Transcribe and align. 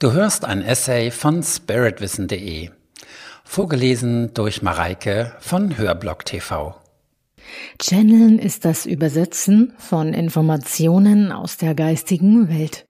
Du 0.00 0.12
hörst 0.12 0.46
ein 0.46 0.62
Essay 0.62 1.10
von 1.10 1.42
spiritwissen.de, 1.42 2.70
vorgelesen 3.44 4.32
durch 4.32 4.62
Mareike 4.62 5.34
von 5.40 5.76
Hörblock 5.76 6.24
TV. 6.24 6.74
Channeln 7.78 8.38
ist 8.38 8.64
das 8.64 8.86
Übersetzen 8.86 9.74
von 9.76 10.14
Informationen 10.14 11.32
aus 11.32 11.58
der 11.58 11.74
geistigen 11.74 12.48
Welt. 12.48 12.86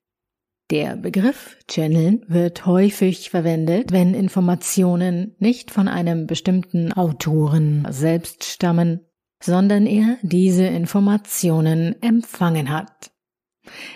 Der 0.69 0.95
Begriff 0.95 1.57
Channeln 1.69 2.23
wird 2.29 2.65
häufig 2.65 3.29
verwendet, 3.29 3.91
wenn 3.91 4.13
Informationen 4.13 5.35
nicht 5.37 5.69
von 5.69 5.89
einem 5.89 6.27
bestimmten 6.27 6.93
Autoren 6.93 7.85
selbst 7.89 8.45
stammen, 8.45 9.01
sondern 9.43 9.85
er 9.85 10.15
diese 10.21 10.63
Informationen 10.63 12.01
empfangen 12.01 12.69
hat. 12.69 13.10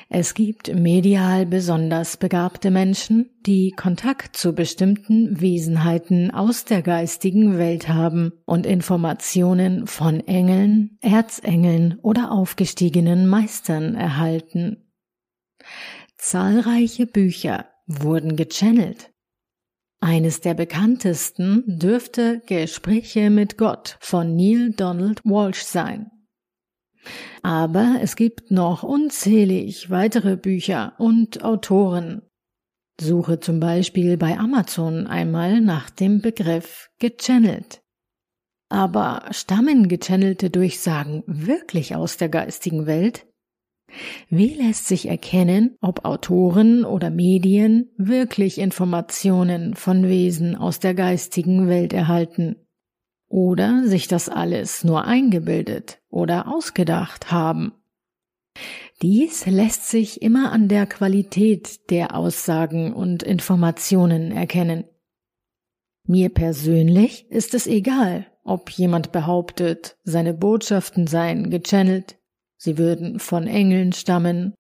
Es 0.09 0.35
gibt 0.35 0.73
medial 0.73 1.45
besonders 1.45 2.17
begabte 2.17 2.69
Menschen, 2.69 3.31
die 3.45 3.71
Kontakt 3.71 4.37
zu 4.37 4.53
bestimmten 4.53 5.41
Wesenheiten 5.41 6.31
aus 6.31 6.65
der 6.65 6.81
geistigen 6.81 7.57
Welt 7.57 7.89
haben 7.89 8.31
und 8.45 8.65
Informationen 8.65 9.87
von 9.87 10.19
Engeln, 10.19 10.97
Erzengeln 11.01 11.99
oder 12.01 12.31
aufgestiegenen 12.31 13.27
Meistern 13.27 13.95
erhalten. 13.95 14.91
Zahlreiche 16.17 17.07
Bücher 17.07 17.67
wurden 17.87 18.35
gechannelt. 18.35 19.11
Eines 19.99 20.41
der 20.41 20.53
bekanntesten 20.53 21.63
dürfte 21.65 22.41
Gespräche 22.45 23.31
mit 23.31 23.57
Gott 23.57 23.97
von 23.99 24.35
Neil 24.35 24.71
Donald 24.71 25.21
Walsh 25.25 25.63
sein. 25.63 26.11
Aber 27.41 27.97
es 28.01 28.15
gibt 28.15 28.51
noch 28.51 28.83
unzählig 28.83 29.89
weitere 29.89 30.37
Bücher 30.37 30.93
und 30.97 31.43
Autoren. 31.43 32.21
Suche 32.99 33.39
zum 33.39 33.59
Beispiel 33.59 34.17
bei 34.17 34.37
Amazon 34.37 35.07
einmal 35.07 35.59
nach 35.61 35.89
dem 35.89 36.21
Begriff 36.21 36.89
gechannelt. 36.99 37.81
Aber 38.69 39.25
stammen 39.31 39.87
gechannelte 39.87 40.49
Durchsagen 40.49 41.23
wirklich 41.27 41.95
aus 41.95 42.17
der 42.17 42.29
geistigen 42.29 42.85
Welt? 42.85 43.27
Wie 44.29 44.53
lässt 44.53 44.87
sich 44.87 45.07
erkennen, 45.07 45.77
ob 45.81 46.05
Autoren 46.05 46.83
oder 46.83 47.09
Medien 47.09 47.91
wirklich 47.97 48.57
Informationen 48.57 49.75
von 49.75 50.07
Wesen 50.07 50.55
aus 50.55 50.79
der 50.79 50.93
geistigen 50.93 51.67
Welt 51.67 51.93
erhalten? 51.93 52.64
Oder 53.35 53.85
sich 53.85 54.07
das 54.07 54.29
alles 54.29 54.85
nur 54.85 55.03
eingebildet 55.03 55.99
oder 56.09 56.47
ausgedacht 56.47 57.33
haben? 57.33 57.73
Dies 59.01 59.45
lässt 59.45 59.89
sich 59.89 60.21
immer 60.21 60.53
an 60.53 60.69
der 60.69 60.85
Qualität 60.85 61.89
der 61.89 62.15
Aussagen 62.15 62.93
und 62.93 63.23
Informationen 63.23 64.31
erkennen. 64.31 64.85
Mir 66.07 66.29
persönlich 66.29 67.29
ist 67.29 67.53
es 67.53 67.67
egal, 67.67 68.25
ob 68.45 68.69
jemand 68.69 69.11
behauptet, 69.11 69.97
seine 70.05 70.33
Botschaften 70.33 71.05
seien 71.05 71.49
gechannelt 71.49 72.17
Sie 72.55 72.77
würden 72.77 73.19
von 73.19 73.47
Engeln 73.47 73.91
stammen, 73.91 74.53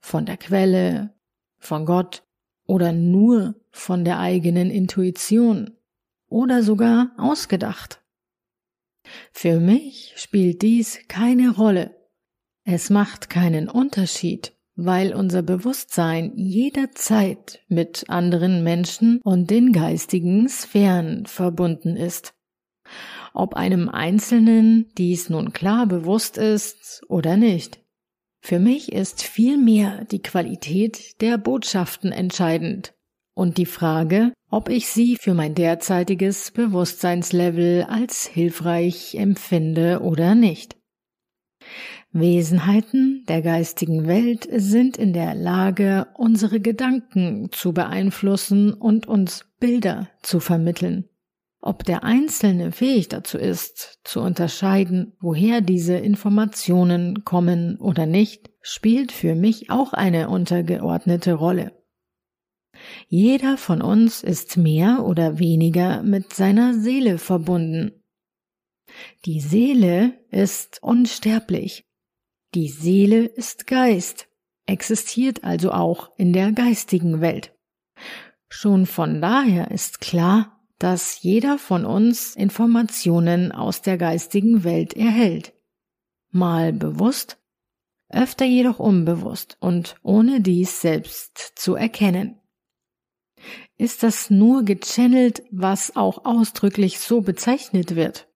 von 0.00 0.26
der 0.26 0.36
Quelle, 0.36 1.14
von 1.58 1.86
Gott 1.86 2.24
oder 2.66 2.90
nur 2.90 3.54
von 3.70 4.04
der 4.04 4.18
eigenen 4.18 4.68
Intuition 4.68 5.70
oder 6.28 6.64
sogar 6.64 7.12
ausgedacht. 7.16 8.02
Für 9.32 9.60
mich 9.60 10.12
spielt 10.16 10.62
dies 10.62 11.00
keine 11.08 11.50
Rolle. 11.50 11.94
Es 12.64 12.90
macht 12.90 13.30
keinen 13.30 13.68
Unterschied, 13.68 14.52
weil 14.74 15.14
unser 15.14 15.42
Bewusstsein 15.42 16.32
jederzeit 16.34 17.60
mit 17.68 18.04
anderen 18.08 18.64
Menschen 18.64 19.20
und 19.22 19.50
den 19.50 19.72
geistigen 19.72 20.48
Sphären 20.48 21.26
verbunden 21.26 21.96
ist. 21.96 22.34
Ob 23.32 23.54
einem 23.54 23.88
Einzelnen 23.88 24.90
dies 24.96 25.30
nun 25.30 25.52
klar 25.52 25.86
bewusst 25.86 26.38
ist 26.38 27.02
oder 27.08 27.36
nicht. 27.36 27.80
Für 28.40 28.58
mich 28.58 28.92
ist 28.92 29.22
vielmehr 29.22 30.04
die 30.06 30.22
Qualität 30.22 31.20
der 31.20 31.36
Botschaften 31.36 32.12
entscheidend 32.12 32.95
und 33.36 33.58
die 33.58 33.66
Frage, 33.66 34.32
ob 34.50 34.70
ich 34.70 34.88
sie 34.88 35.16
für 35.16 35.34
mein 35.34 35.54
derzeitiges 35.54 36.50
Bewusstseinslevel 36.50 37.84
als 37.84 38.26
hilfreich 38.26 39.14
empfinde 39.14 40.00
oder 40.00 40.34
nicht. 40.34 40.76
Wesenheiten 42.12 43.24
der 43.28 43.42
geistigen 43.42 44.06
Welt 44.06 44.48
sind 44.50 44.96
in 44.96 45.12
der 45.12 45.34
Lage, 45.34 46.06
unsere 46.14 46.60
Gedanken 46.60 47.50
zu 47.52 47.74
beeinflussen 47.74 48.72
und 48.72 49.06
uns 49.06 49.44
Bilder 49.60 50.08
zu 50.22 50.40
vermitteln. 50.40 51.04
Ob 51.60 51.84
der 51.84 52.04
Einzelne 52.04 52.72
fähig 52.72 53.08
dazu 53.08 53.36
ist, 53.36 53.98
zu 54.04 54.20
unterscheiden, 54.20 55.12
woher 55.20 55.60
diese 55.60 55.98
Informationen 55.98 57.24
kommen 57.24 57.76
oder 57.80 58.06
nicht, 58.06 58.50
spielt 58.62 59.12
für 59.12 59.34
mich 59.34 59.68
auch 59.68 59.92
eine 59.92 60.30
untergeordnete 60.30 61.34
Rolle. 61.34 61.75
Jeder 63.08 63.56
von 63.56 63.82
uns 63.82 64.22
ist 64.22 64.56
mehr 64.56 65.04
oder 65.04 65.38
weniger 65.38 66.02
mit 66.02 66.32
seiner 66.32 66.74
Seele 66.74 67.18
verbunden. 67.18 67.92
Die 69.24 69.40
Seele 69.40 70.18
ist 70.30 70.82
unsterblich. 70.82 71.86
Die 72.54 72.68
Seele 72.68 73.24
ist 73.24 73.66
Geist, 73.66 74.28
existiert 74.66 75.44
also 75.44 75.72
auch 75.72 76.10
in 76.16 76.32
der 76.32 76.52
geistigen 76.52 77.20
Welt. 77.20 77.54
Schon 78.48 78.86
von 78.86 79.20
daher 79.20 79.70
ist 79.70 80.00
klar, 80.00 80.56
dass 80.78 81.22
jeder 81.22 81.58
von 81.58 81.84
uns 81.84 82.36
Informationen 82.36 83.52
aus 83.52 83.82
der 83.82 83.98
geistigen 83.98 84.64
Welt 84.64 84.94
erhält. 84.94 85.54
Mal 86.30 86.72
bewusst, 86.72 87.38
öfter 88.08 88.44
jedoch 88.44 88.78
unbewusst 88.78 89.56
und 89.60 89.96
ohne 90.02 90.40
dies 90.40 90.80
selbst 90.80 91.38
zu 91.56 91.74
erkennen. 91.74 92.40
Ist 93.76 94.02
das 94.02 94.30
nur 94.30 94.64
gechannelt, 94.64 95.42
was 95.50 95.96
auch 95.96 96.24
ausdrücklich 96.24 96.98
so 96.98 97.20
bezeichnet 97.20 97.94
wird? 97.94 98.28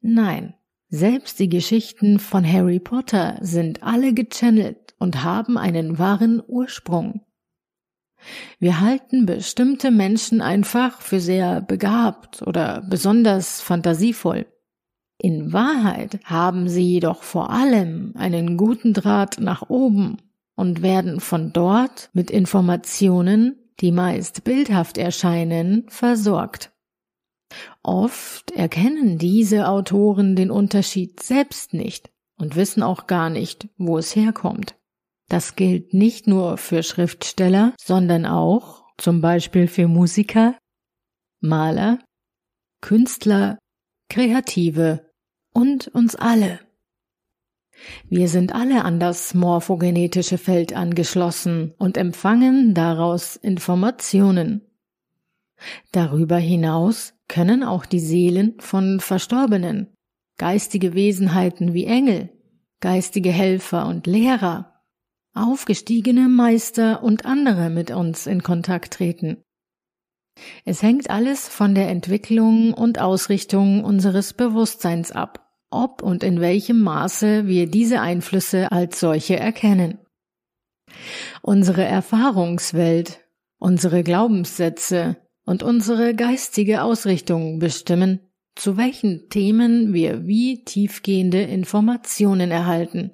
Nein, 0.00 0.54
selbst 0.88 1.38
die 1.38 1.48
Geschichten 1.48 2.18
von 2.18 2.50
Harry 2.50 2.80
Potter 2.80 3.38
sind 3.42 3.82
alle 3.82 4.14
gechannelt 4.14 4.94
und 4.98 5.22
haben 5.22 5.58
einen 5.58 5.98
wahren 5.98 6.42
Ursprung. 6.46 7.22
Wir 8.58 8.80
halten 8.80 9.26
bestimmte 9.26 9.90
Menschen 9.90 10.40
einfach 10.40 11.00
für 11.00 11.20
sehr 11.20 11.60
begabt 11.60 12.42
oder 12.42 12.82
besonders 12.88 13.60
fantasievoll. 13.60 14.46
In 15.18 15.52
Wahrheit 15.52 16.20
haben 16.24 16.68
sie 16.68 16.84
jedoch 16.84 17.22
vor 17.22 17.50
allem 17.50 18.12
einen 18.16 18.56
guten 18.56 18.92
Draht 18.92 19.40
nach 19.40 19.68
oben 19.68 20.18
und 20.54 20.82
werden 20.82 21.20
von 21.20 21.52
dort 21.52 22.10
mit 22.12 22.30
Informationen, 22.30 23.56
die 23.80 23.92
meist 23.92 24.44
bildhaft 24.44 24.98
erscheinen, 24.98 25.88
versorgt. 25.88 26.72
Oft 27.82 28.50
erkennen 28.50 29.18
diese 29.18 29.68
Autoren 29.68 30.36
den 30.36 30.50
Unterschied 30.50 31.22
selbst 31.22 31.72
nicht 31.72 32.10
und 32.38 32.56
wissen 32.56 32.82
auch 32.82 33.06
gar 33.06 33.30
nicht, 33.30 33.68
wo 33.78 33.98
es 33.98 34.14
herkommt. 34.14 34.76
Das 35.28 35.56
gilt 35.56 35.94
nicht 35.94 36.26
nur 36.26 36.56
für 36.56 36.82
Schriftsteller, 36.82 37.74
sondern 37.80 38.26
auch 38.26 38.84
zum 38.96 39.20
Beispiel 39.20 39.68
für 39.68 39.88
Musiker, 39.88 40.58
Maler, 41.40 41.98
Künstler, 42.80 43.58
Kreative 44.10 45.10
und 45.52 45.88
uns 45.88 46.16
alle. 46.16 46.60
Wir 48.08 48.28
sind 48.28 48.54
alle 48.54 48.84
an 48.84 49.00
das 49.00 49.34
morphogenetische 49.34 50.38
Feld 50.38 50.74
angeschlossen 50.74 51.74
und 51.78 51.96
empfangen 51.96 52.74
daraus 52.74 53.36
Informationen. 53.36 54.62
Darüber 55.92 56.38
hinaus 56.38 57.14
können 57.28 57.62
auch 57.62 57.86
die 57.86 58.00
Seelen 58.00 58.54
von 58.60 59.00
Verstorbenen, 59.00 59.92
geistige 60.38 60.94
Wesenheiten 60.94 61.74
wie 61.74 61.84
Engel, 61.84 62.30
geistige 62.80 63.30
Helfer 63.30 63.86
und 63.86 64.06
Lehrer 64.06 64.78
aufgestiegene 65.38 66.28
Meister 66.28 67.02
und 67.02 67.24
andere 67.24 67.70
mit 67.70 67.90
uns 67.90 68.26
in 68.26 68.42
Kontakt 68.42 68.94
treten. 68.94 69.42
Es 70.64 70.82
hängt 70.82 71.10
alles 71.10 71.48
von 71.48 71.74
der 71.74 71.88
Entwicklung 71.88 72.74
und 72.74 73.00
Ausrichtung 73.00 73.84
unseres 73.84 74.32
Bewusstseins 74.32 75.12
ab, 75.12 75.47
ob 75.70 76.02
und 76.02 76.22
in 76.22 76.40
welchem 76.40 76.80
Maße 76.82 77.46
wir 77.46 77.66
diese 77.66 78.00
Einflüsse 78.00 78.72
als 78.72 79.00
solche 79.00 79.38
erkennen. 79.38 79.98
Unsere 81.42 81.84
Erfahrungswelt, 81.84 83.20
unsere 83.58 84.02
Glaubenssätze 84.02 85.16
und 85.44 85.62
unsere 85.62 86.14
geistige 86.14 86.82
Ausrichtung 86.82 87.58
bestimmen, 87.58 88.20
zu 88.54 88.76
welchen 88.76 89.28
Themen 89.28 89.92
wir 89.92 90.26
wie 90.26 90.64
tiefgehende 90.64 91.42
Informationen 91.42 92.50
erhalten. 92.50 93.12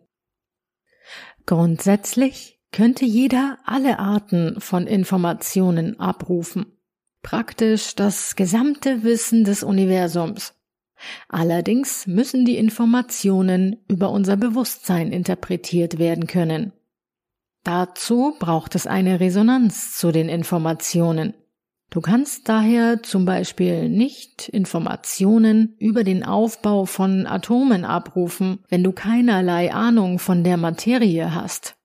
Grundsätzlich 1.46 2.60
könnte 2.72 3.04
jeder 3.04 3.58
alle 3.64 3.98
Arten 3.98 4.60
von 4.60 4.86
Informationen 4.86 6.00
abrufen. 6.00 6.66
Praktisch 7.22 7.94
das 7.94 8.36
gesamte 8.36 9.02
Wissen 9.02 9.44
des 9.44 9.62
Universums. 9.62 10.54
Allerdings 11.28 12.06
müssen 12.06 12.44
die 12.44 12.56
Informationen 12.56 13.76
über 13.88 14.10
unser 14.10 14.36
Bewusstsein 14.36 15.12
interpretiert 15.12 15.98
werden 15.98 16.26
können. 16.26 16.72
Dazu 17.64 18.34
braucht 18.38 18.74
es 18.74 18.86
eine 18.86 19.20
Resonanz 19.20 19.96
zu 19.96 20.12
den 20.12 20.28
Informationen. 20.28 21.34
Du 21.90 22.00
kannst 22.00 22.48
daher 22.48 23.02
zum 23.02 23.24
Beispiel 23.24 23.88
nicht 23.88 24.48
Informationen 24.48 25.76
über 25.78 26.02
den 26.02 26.24
Aufbau 26.24 26.86
von 26.86 27.26
Atomen 27.26 27.84
abrufen, 27.84 28.58
wenn 28.68 28.82
du 28.82 28.92
keinerlei 28.92 29.72
Ahnung 29.72 30.18
von 30.18 30.42
der 30.42 30.56
Materie 30.56 31.34
hast. 31.34 31.76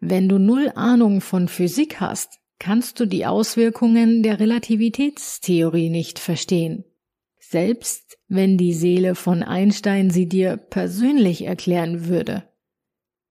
Wenn 0.00 0.28
du 0.28 0.38
null 0.38 0.70
Ahnung 0.74 1.20
von 1.20 1.48
Physik 1.48 2.00
hast, 2.00 2.38
kannst 2.58 3.00
du 3.00 3.06
die 3.06 3.26
Auswirkungen 3.26 4.22
der 4.22 4.38
Relativitätstheorie 4.38 5.90
nicht 5.90 6.18
verstehen. 6.18 6.84
Selbst 7.48 8.18
wenn 8.26 8.58
die 8.58 8.72
Seele 8.72 9.14
von 9.14 9.44
Einstein 9.44 10.10
sie 10.10 10.28
dir 10.28 10.56
persönlich 10.56 11.44
erklären 11.44 12.06
würde. 12.08 12.42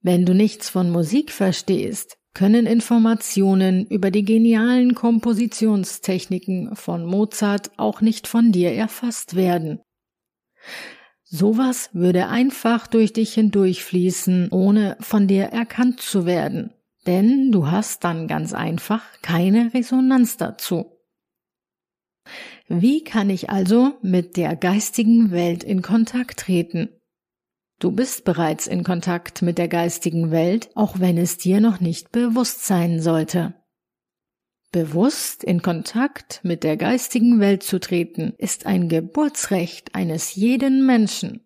Wenn 0.02 0.26
du 0.26 0.34
nichts 0.34 0.70
von 0.70 0.90
Musik 0.90 1.32
verstehst, 1.32 2.18
können 2.34 2.66
Informationen 2.66 3.86
über 3.88 4.12
die 4.12 4.24
genialen 4.24 4.96
Kompositionstechniken 4.96 6.76
von 6.76 7.06
Mozart 7.06 7.72
auch 7.78 8.00
nicht 8.00 8.28
von 8.28 8.52
dir 8.52 8.72
erfasst 8.72 9.36
werden. 9.36 9.82
Sowas 11.24 11.90
würde 11.92 12.28
einfach 12.28 12.88
durch 12.88 13.12
dich 13.12 13.34
hindurchfließen, 13.34 14.50
ohne 14.52 14.96
von 15.02 15.28
dir 15.28 15.46
erkannt 15.46 16.00
zu 16.00 16.26
werden, 16.26 16.72
denn 17.06 17.52
du 17.52 17.68
hast 17.68 18.06
dann 18.06 18.28
ganz 18.28 18.54
einfach 18.54 19.04
keine 19.22 19.74
Resonanz 19.74 20.38
dazu. 20.38 20.95
Wie 22.68 23.04
kann 23.04 23.30
ich 23.30 23.50
also 23.50 23.94
mit 24.02 24.38
der 24.38 24.56
geistigen 24.56 25.32
Welt 25.32 25.64
in 25.64 25.82
Kontakt 25.82 26.40
treten? 26.40 26.90
Du 27.80 27.92
bist 27.92 28.24
bereits 28.24 28.68
in 28.68 28.84
Kontakt 28.84 29.42
mit 29.42 29.58
der 29.58 29.68
geistigen 29.68 30.32
Welt, 30.32 30.70
auch 30.76 31.00
wenn 31.00 31.18
es 31.18 31.38
dir 31.38 31.60
noch 31.60 31.80
nicht 31.80 32.12
bewusst 32.12 32.66
sein 32.66 33.02
sollte. 33.02 33.54
Bewusst 34.72 35.44
in 35.44 35.62
Kontakt 35.62 36.42
mit 36.44 36.64
der 36.64 36.78
geistigen 36.78 37.40
Welt 37.40 37.64
zu 37.64 37.80
treten, 37.80 38.34
ist 38.38 38.66
ein 38.66 38.90
Geburtsrecht 38.90 39.94
eines 39.94 40.36
jeden 40.36 40.86
Menschen. 40.86 41.42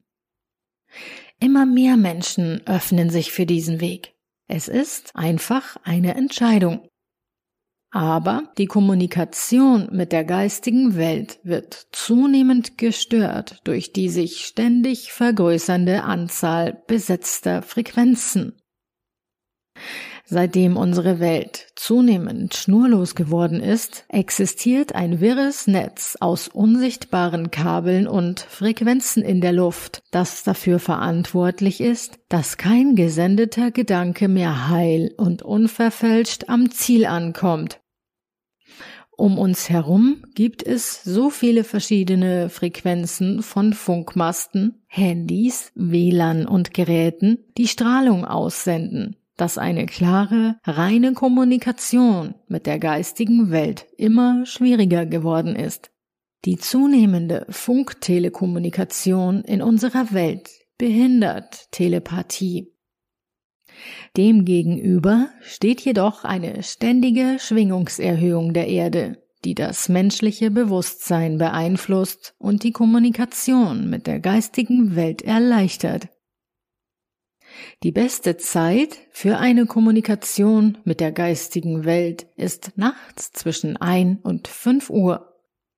Immer 1.40 1.66
mehr 1.66 1.96
Menschen 1.96 2.66
öffnen 2.66 3.10
sich 3.10 3.32
für 3.32 3.46
diesen 3.46 3.82
Weg. 3.82 4.16
Es 4.48 4.68
ist 4.68 5.16
einfach 5.16 5.78
eine 5.84 6.16
Entscheidung. 6.16 6.89
Aber 7.92 8.52
die 8.60 8.68
Kommunikation 8.68 9.90
mit 9.92 10.12
der 10.12 10.24
geistigen 10.24 10.96
Welt 10.96 11.40
wird 11.44 11.88
zunehmend 11.92 12.78
gestört 12.78 13.62
durch 13.64 13.94
die 13.94 14.10
sich 14.10 14.46
ständig 14.46 15.12
vergrößernde 15.12 16.04
Anzahl 16.04 16.84
besetzter 16.86 17.64
Frequenzen. 17.64 18.62
Seitdem 20.32 20.78
unsere 20.78 21.20
Welt 21.20 21.70
zunehmend 21.76 22.54
schnurlos 22.54 23.16
geworden 23.16 23.60
ist, 23.62 24.06
existiert 24.10 24.94
ein 24.94 25.22
wirres 25.22 25.66
Netz 25.66 26.18
aus 26.20 26.48
unsichtbaren 26.48 27.50
Kabeln 27.50 28.08
und 28.08 28.40
Frequenzen 28.40 29.24
in 29.24 29.42
der 29.42 29.54
Luft, 29.54 30.04
das 30.12 30.44
dafür 30.44 30.78
verantwortlich 30.78 31.82
ist, 31.82 32.20
dass 32.30 32.58
kein 32.58 32.94
gesendeter 32.96 33.72
Gedanke 33.72 34.28
mehr 34.28 34.70
heil 34.70 35.16
und 35.18 35.42
unverfälscht 35.42 36.44
am 36.48 36.70
Ziel 36.70 37.08
ankommt. 37.08 37.80
Um 39.18 39.40
uns 39.40 39.68
herum 39.68 40.24
gibt 40.36 40.62
es 40.62 41.04
so 41.04 41.32
viele 41.32 41.64
verschiedene 41.64 42.50
Frequenzen 42.50 43.42
von 43.42 43.74
Funkmasten, 43.74 44.84
Handys, 44.86 45.72
WLAN 45.74 46.46
und 46.46 46.76
Geräten, 46.76 47.40
die 47.58 47.68
Strahlung 47.68 48.26
aussenden, 48.26 49.16
dass 49.40 49.58
eine 49.58 49.86
klare, 49.86 50.58
reine 50.66 51.14
Kommunikation 51.14 52.36
mit 52.48 52.66
der 52.66 52.80
geistigen 52.80 53.52
Welt 53.52 53.88
immer 53.98 54.46
schwieriger 54.46 55.06
geworden 55.06 55.56
ist. 55.56 55.92
Die 56.46 56.58
zunehmende 56.58 57.46
Funktelekommunikation 57.50 59.42
in 59.44 59.62
unserer 59.62 60.14
Welt 60.14 60.50
behindert 60.78 61.72
Telepathie. 61.72 62.74
Demgegenüber 64.18 65.30
steht 65.42 65.82
jedoch 65.82 66.24
eine 66.24 66.64
ständige 66.64 67.38
Schwingungserhöhung 67.40 68.54
der 68.54 68.68
Erde, 68.68 69.22
die 69.46 69.56
das 69.56 69.90
menschliche 69.90 70.52
Bewusstsein 70.52 71.38
beeinflusst 71.38 72.36
und 72.40 72.64
die 72.64 72.72
Kommunikation 72.72 73.90
mit 73.90 74.08
der 74.08 74.20
geistigen 74.20 74.96
Welt 74.96 75.22
erleichtert. 75.22 76.10
Die 77.84 77.92
beste 77.92 78.38
Zeit 78.38 78.98
für 79.12 79.38
eine 79.38 79.66
Kommunikation 79.66 80.78
mit 80.84 81.00
der 81.00 81.12
geistigen 81.12 81.86
Welt 81.86 82.28
ist 82.36 82.74
nachts 82.76 83.32
zwischen 83.32 83.78
ein 83.78 84.20
und 84.22 84.48
fünf 84.48 84.90
Uhr, 84.90 85.34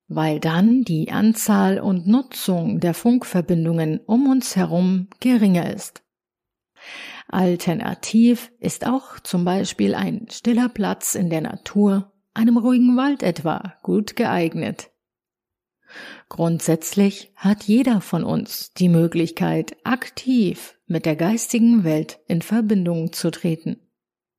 weil 0.08 0.40
dann 0.40 0.84
die 0.84 1.12
Anzahl 1.12 1.80
und 1.80 2.08
Nutzung 2.08 2.80
der 2.80 2.94
Funkverbindungen 2.94 4.00
um 4.06 4.30
uns 4.30 4.56
herum 4.56 5.08
geringer 5.20 5.74
ist. 5.74 6.04
Alternativ 7.28 8.52
ist 8.60 8.86
auch 8.86 9.20
zum 9.20 9.46
Beispiel 9.46 9.96
ein 9.96 10.28
stiller 10.30 10.68
Platz 10.68 11.16
in 11.16 11.30
der 11.30 11.42
Natur, 11.42 12.12
einem 12.34 12.58
ruhigen 12.58 12.98
Wald 12.98 13.24
etwa, 13.24 13.76
gut 13.84 14.16
geeignet. 14.16 14.92
Grundsätzlich 16.30 17.32
hat 17.36 17.64
jeder 17.64 18.02
von 18.02 18.24
uns 18.24 18.74
die 18.74 18.90
Möglichkeit, 18.90 19.76
aktiv 19.84 20.78
mit 20.88 21.06
der 21.06 21.16
geistigen 21.16 21.84
Welt 21.84 22.20
in 22.28 22.42
Verbindung 22.42 23.14
zu 23.14 23.32
treten. 23.32 23.78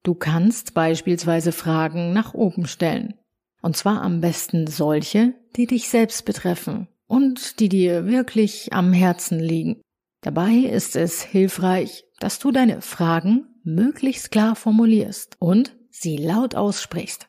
Du 0.03 0.15
kannst 0.15 0.75
beispielsweise 0.75 1.53
Fragen 1.53 2.13
nach 2.13 2.35
oben 2.35 2.67
stellen. 2.67 3.15
Und 3.61 3.77
zwar 3.77 4.03
am 4.03 4.21
besten 4.21 4.67
solche, 4.67 5.35
die 5.55 5.67
dich 5.67 5.89
selbst 5.89 6.25
betreffen 6.25 6.89
und 7.07 7.61
die 7.61 7.69
dir 7.69 8.07
wirklich 8.07 8.73
am 8.73 8.93
Herzen 8.93 9.39
liegen. 9.39 9.81
Dabei 10.23 10.53
ist 10.53 10.97
es 10.97 11.23
hilfreich, 11.23 12.05
dass 12.19 12.39
du 12.39 12.51
deine 12.51 12.81
Fragen 12.81 13.47
möglichst 13.65 14.31
klar 14.31 14.57
formulierst 14.57 15.37
und 15.39 15.77
sie 15.91 16.17
laut 16.17 16.55
aussprichst. 16.55 17.29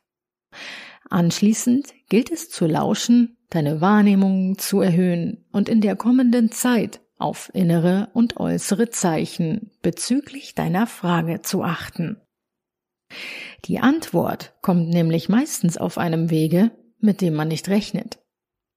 Anschließend 1.10 1.94
gilt 2.10 2.32
es 2.32 2.50
zu 2.50 2.66
lauschen, 2.66 3.38
deine 3.56 3.82
Wahrnehmung 3.82 4.58
zu 4.58 4.82
erhöhen 4.82 5.46
und 5.52 5.70
in 5.70 5.82
der 5.82 5.96
kommenden 5.96 6.52
Zeit 6.52 7.02
auf 7.18 7.50
innere 7.54 8.10
und 8.14 8.38
äußere 8.38 8.90
Zeichen 8.90 9.72
bezüglich 9.82 10.56
deiner 10.56 10.88
Frage 10.88 11.42
zu 11.42 11.64
achten. 11.64 12.18
Die 13.66 13.80
Antwort 13.80 14.54
kommt 14.62 14.90
nämlich 14.90 15.30
meistens 15.30 15.78
auf 15.78 15.98
einem 15.98 16.30
Wege, 16.30 16.72
mit 17.00 17.22
dem 17.22 17.36
man 17.36 17.48
nicht 17.48 17.70
rechnet. 17.70 18.20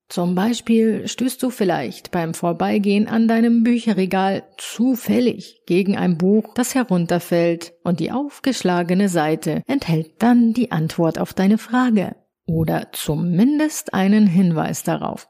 Zum 0.08 0.36
Beispiel 0.36 1.08
stößt 1.08 1.42
du 1.42 1.50
vielleicht 1.50 2.12
beim 2.12 2.32
Vorbeigehen 2.32 3.08
an 3.08 3.26
deinem 3.26 3.64
Bücherregal 3.64 4.44
zufällig 4.56 5.62
gegen 5.66 5.96
ein 5.96 6.16
Buch, 6.16 6.54
das 6.54 6.76
herunterfällt 6.76 7.72
und 7.82 7.98
die 7.98 8.12
aufgeschlagene 8.12 9.08
Seite 9.08 9.62
enthält 9.66 10.22
dann 10.22 10.52
die 10.52 10.70
Antwort 10.70 11.18
auf 11.18 11.34
deine 11.34 11.58
Frage 11.58 12.14
oder 12.46 12.88
zumindest 12.92 13.94
einen 13.94 14.26
Hinweis 14.26 14.82
darauf. 14.82 15.28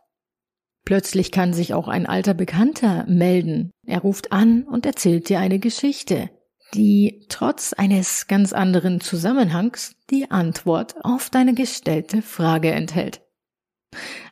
Plötzlich 0.85 1.33
kann 1.33 1.53
sich 1.53 1.75
auch 1.75 1.89
ein 1.89 2.07
alter 2.07 2.35
Bekannter 2.35 3.05
melden. 3.09 3.73
Er 3.85 4.01
ruft 4.01 4.31
an 4.31 4.63
und 4.63 4.87
erzählt 4.87 5.29
dir 5.29 5.41
eine 5.41 5.59
Geschichte, 5.59 6.31
die 6.75 7.27
trotz 7.29 7.73
eines 7.73 8.29
ganz 8.29 8.53
anderen 8.53 9.01
Zusammenhangs 9.01 9.97
die 10.11 10.31
Antwort 10.31 10.95
auf 11.03 11.29
deine 11.31 11.55
gestellte 11.55 12.23
Frage 12.23 12.71
enthält. 12.71 13.23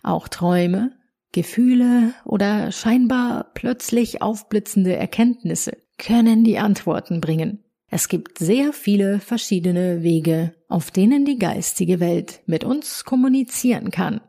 Auch 0.02 0.28
Träume, 0.28 0.92
Gefühle 1.32 2.14
oder 2.24 2.70
scheinbar 2.70 3.50
plötzlich 3.54 4.22
aufblitzende 4.22 4.94
Erkenntnisse 4.94 5.76
können 5.98 6.44
die 6.44 6.58
Antworten 6.58 7.20
bringen. 7.20 7.64
Es 7.90 8.08
gibt 8.08 8.38
sehr 8.38 8.72
viele 8.72 9.18
verschiedene 9.20 10.02
Wege, 10.02 10.54
auf 10.74 10.90
denen 10.90 11.24
die 11.24 11.38
geistige 11.38 12.00
Welt 12.00 12.42
mit 12.46 12.64
uns 12.64 13.04
kommunizieren 13.04 13.92
kann. 13.92 14.20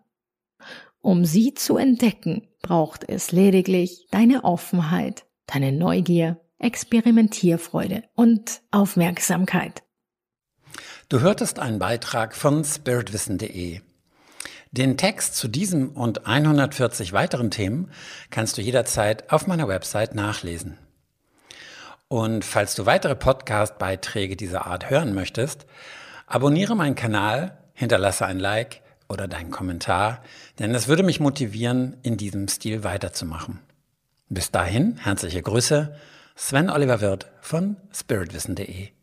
Um 1.01 1.25
sie 1.25 1.55
zu 1.55 1.75
entdecken, 1.75 2.47
braucht 2.61 3.03
es 3.09 3.31
lediglich 3.31 4.05
deine 4.11 4.43
Offenheit, 4.43 5.25
deine 5.47 5.71
Neugier, 5.71 6.39
Experimentierfreude 6.59 8.03
und 8.13 8.61
Aufmerksamkeit. 8.69 9.81
Du 11.09 11.19
hörtest 11.19 11.57
einen 11.57 11.79
Beitrag 11.79 12.35
von 12.35 12.63
spiritwissen.de. 12.63 13.81
Den 14.69 14.97
Text 14.97 15.37
zu 15.37 15.47
diesem 15.47 15.93
und 15.93 16.27
140 16.27 17.11
weiteren 17.11 17.49
Themen 17.49 17.89
kannst 18.29 18.59
du 18.59 18.61
jederzeit 18.61 19.31
auf 19.31 19.47
meiner 19.47 19.67
Website 19.67 20.13
nachlesen. 20.13 20.77
Und 22.07 22.45
falls 22.45 22.75
du 22.75 22.85
weitere 22.85 23.15
Podcast-Beiträge 23.15 24.35
dieser 24.35 24.67
Art 24.67 24.91
hören 24.91 25.15
möchtest, 25.15 25.65
abonniere 26.25 26.75
meinen 26.75 26.95
Kanal, 26.95 27.57
hinterlasse 27.73 28.25
ein 28.25 28.39
Like 28.39 28.81
oder 29.07 29.27
deinen 29.27 29.51
Kommentar, 29.51 30.23
denn 30.59 30.73
es 30.73 30.87
würde 30.87 31.03
mich 31.03 31.19
motivieren, 31.19 31.97
in 32.01 32.17
diesem 32.17 32.47
Stil 32.47 32.83
weiterzumachen. 32.83 33.59
Bis 34.29 34.51
dahin, 34.51 34.97
herzliche 34.97 35.41
Grüße, 35.41 35.95
Sven 36.35 36.69
Oliver 36.69 37.01
Wirth 37.01 37.27
von 37.41 37.77
spiritwissen.de. 37.93 38.94